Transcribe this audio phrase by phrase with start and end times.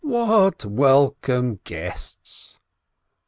[0.21, 2.57] "What welcome guests